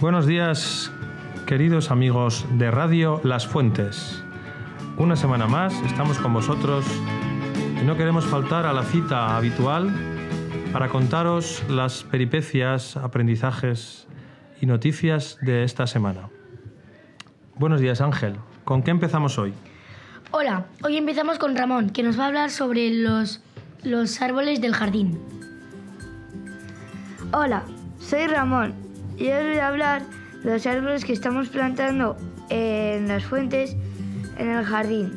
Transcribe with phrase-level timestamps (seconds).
[0.00, 0.92] Buenos días,
[1.44, 4.22] queridos amigos de Radio Las Fuentes.
[4.96, 6.84] Una semana más estamos con vosotros
[7.82, 9.92] y no queremos faltar a la cita habitual
[10.72, 14.06] para contaros las peripecias, aprendizajes
[14.60, 16.30] y noticias de esta semana.
[17.56, 19.52] Buenos días Ángel, ¿con qué empezamos hoy?
[20.30, 23.40] Hola, hoy empezamos con Ramón, que nos va a hablar sobre los,
[23.82, 25.18] los árboles del jardín.
[27.32, 27.64] Hola,
[27.98, 28.87] soy Ramón
[29.18, 30.02] y os voy a hablar
[30.42, 32.16] de los árboles que estamos plantando
[32.48, 33.76] en las fuentes
[34.38, 35.12] en el jardín.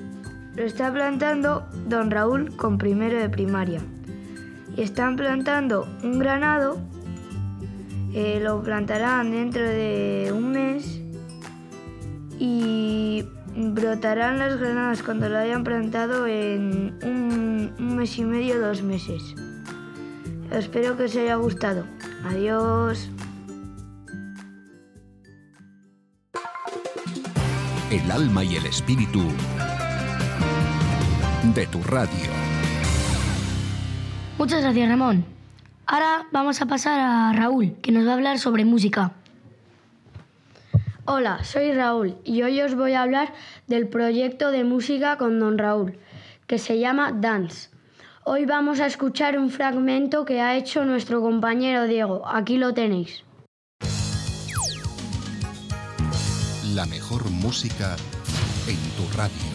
[0.55, 3.81] Lo está plantando don Raúl con primero de primaria.
[4.75, 6.79] Y están plantando un granado,
[8.13, 11.01] eh, lo plantarán dentro de un mes
[12.39, 13.23] y
[13.55, 19.35] brotarán las granadas cuando lo hayan plantado en un, un mes y medio, dos meses.
[20.51, 21.85] Espero que os haya gustado.
[22.25, 23.09] Adiós.
[27.91, 29.19] El alma y el espíritu
[31.53, 32.31] de tu radio.
[34.37, 35.25] Muchas gracias, Ramón.
[35.87, 39.11] Ahora vamos a pasar a Raúl, que nos va a hablar sobre música.
[41.03, 43.33] Hola, soy Raúl y hoy os voy a hablar
[43.67, 45.97] del proyecto de música con don Raúl,
[46.47, 47.71] que se llama Dance.
[48.23, 52.25] Hoy vamos a escuchar un fragmento que ha hecho nuestro compañero Diego.
[52.25, 53.25] Aquí lo tenéis.
[56.75, 57.97] La mejor música
[58.65, 59.50] en tu radio.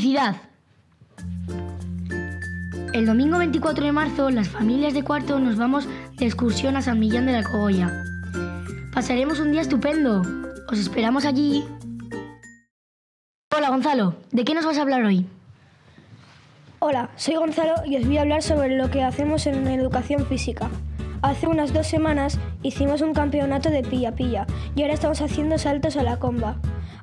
[0.00, 0.36] Publicidad.
[2.94, 6.98] El domingo 24 de marzo, las familias de cuarto nos vamos de excursión a San
[6.98, 8.02] Millán de la Cogolla.
[8.94, 10.22] Pasaremos un día estupendo.
[10.72, 11.66] Os esperamos allí.
[13.54, 15.26] Hola Gonzalo, ¿de qué nos vas a hablar hoy?
[16.78, 20.70] Hola, soy Gonzalo y os voy a hablar sobre lo que hacemos en educación física.
[21.20, 26.02] Hace unas dos semanas hicimos un campeonato de pilla-pilla y ahora estamos haciendo saltos a
[26.02, 26.56] la comba.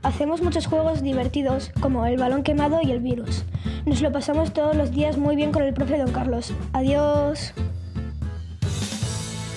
[0.07, 3.43] Hacemos muchos juegos divertidos como el balón quemado y el virus.
[3.85, 6.53] Nos lo pasamos todos los días muy bien con el profe Don Carlos.
[6.71, 7.53] Adiós.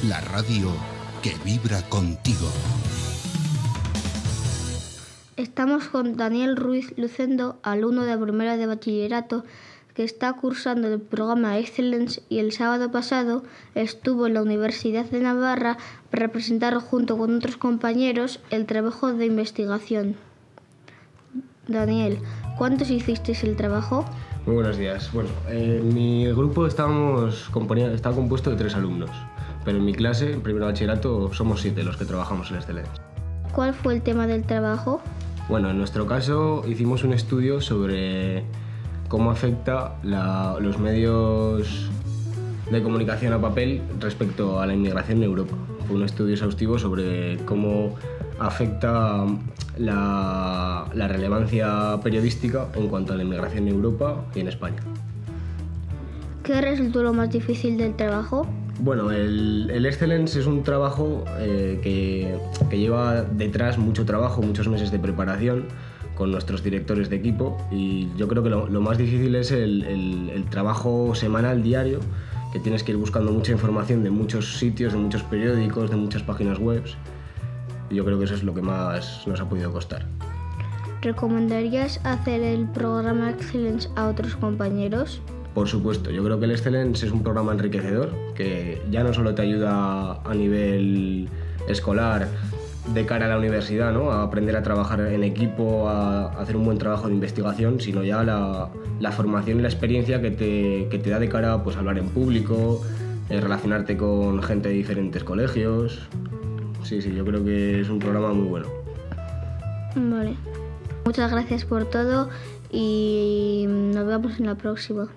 [0.09, 0.73] La radio
[1.23, 2.49] que vibra contigo.
[5.37, 9.45] Estamos con Daniel Ruiz Lucendo, alumno de primera de bachillerato
[9.95, 13.45] que está cursando el programa Excellence y el sábado pasado
[13.77, 15.79] estuvo en la Universidad de Navarra
[16.11, 20.17] para presentar junto con otros compañeros el trabajo de investigación.
[21.75, 22.19] Daniel,
[22.59, 24.05] ¿cuántos hicisteis el trabajo?
[24.47, 25.11] Muy buenos días.
[25.13, 27.51] Bueno, en mi grupo estábamos
[27.95, 29.11] estaba compuesto de tres alumnos,
[29.65, 32.91] pero en mi clase, en primer bachillerato, somos siete los que trabajamos en Excellence.
[33.55, 35.01] ¿Cuál fue el tema del trabajo?
[35.49, 38.45] Bueno, en nuestro caso hicimos un estudio sobre
[39.09, 41.91] cómo afecta la- los medios
[42.71, 45.57] de comunicación a papel respecto a la inmigración en Europa.
[45.87, 47.97] Fue un estudio exhaustivo sobre cómo
[48.39, 49.25] afecta
[49.81, 54.79] la, la relevancia periodística en cuanto a la inmigración en Europa y en España.
[56.43, 58.47] ¿Qué resultó lo más difícil del trabajo?
[58.81, 62.35] Bueno, el, el Excellence es un trabajo eh, que,
[62.71, 65.67] que lleva detrás mucho trabajo, muchos meses de preparación
[66.17, 69.85] con nuestros directores de equipo y yo creo que lo, lo más difícil es el,
[69.85, 72.01] el- el trabajo semanal diario,
[72.53, 76.23] que tienes que ir buscando mucha información de muchos sitios, de muchos periódicos, de muchas
[76.23, 76.83] páginas web
[77.91, 80.07] yo creo que eso es lo que más nos ha podido costar.
[81.03, 85.23] ¿Recomendarías hacer el programa Excellence a otros compañeros?
[85.55, 89.35] Por supuesto, yo creo que el Excellence es un programa enriquecedor que ya no solo
[89.35, 91.29] te ayuda a nivel
[91.69, 92.29] escolar
[92.95, 94.11] de cara a la universidad, ¿no?
[94.11, 98.23] a aprender a trabajar en equipo, a hacer un buen trabajo de investigación, sino ya
[98.23, 98.69] la,
[99.01, 101.99] la formación y la experiencia que te, que te da de cara pues, a hablar
[101.99, 102.83] en público,
[103.29, 106.01] eh, relacionarte con gente de diferentes colegios.
[106.83, 108.69] Sí, sí, yo creo que es un programa muy bueno.
[109.95, 110.37] Vale.
[111.05, 112.29] Muchas gracias por todo
[112.71, 115.09] y nos vemos en la próxima.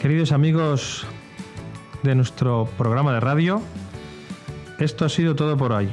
[0.00, 1.06] Queridos amigos
[2.02, 3.60] de nuestro programa de radio,
[4.78, 5.88] esto ha sido todo por hoy.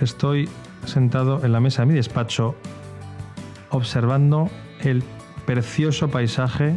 [0.00, 0.48] Estoy
[0.84, 2.56] sentado en la mesa de mi despacho
[3.70, 5.02] observando el
[5.46, 6.76] precioso paisaje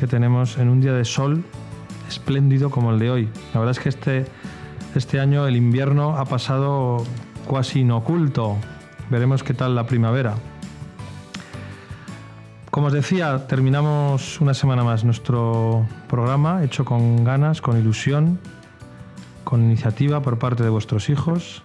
[0.00, 1.44] que tenemos en un día de sol
[2.08, 3.28] espléndido como el de hoy.
[3.52, 4.26] La verdad es que este,
[4.94, 7.04] este año el invierno ha pasado
[7.50, 8.56] casi inoculto.
[9.10, 10.34] Veremos qué tal la primavera.
[12.70, 18.40] Como os decía, terminamos una semana más nuestro programa, hecho con ganas, con ilusión,
[19.44, 21.62] con iniciativa por parte de vuestros hijos.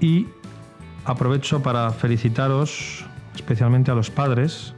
[0.00, 0.26] Y
[1.04, 3.04] aprovecho para felicitaros
[3.34, 4.74] especialmente a los padres,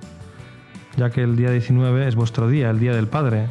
[0.97, 3.49] ya que el día 19 es vuestro día, el Día del Padre.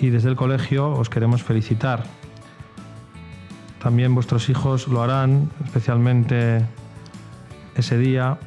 [0.00, 2.04] Y desde el colegio os queremos felicitar.
[3.82, 6.64] También vuestros hijos lo harán, especialmente
[7.76, 8.38] ese día,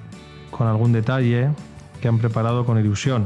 [0.51, 1.49] con algún detalle
[2.01, 3.25] que han preparado con ilusión.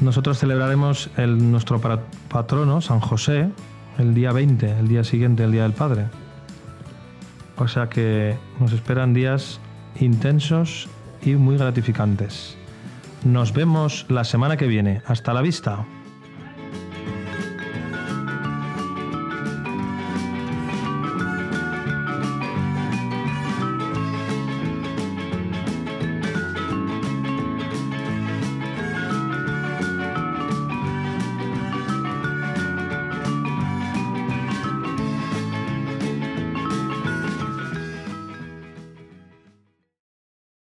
[0.00, 1.80] Nosotros celebraremos el, nuestro
[2.28, 3.50] patrono, San José,
[3.98, 6.06] el día 20, el día siguiente, el Día del Padre.
[7.60, 9.60] O sea que nos esperan días
[10.00, 10.88] intensos
[11.22, 12.56] y muy gratificantes.
[13.22, 15.02] Nos vemos la semana que viene.
[15.06, 15.84] Hasta la vista.